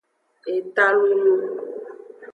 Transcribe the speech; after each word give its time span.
Eta 0.55 0.87
lulun. 0.95 1.43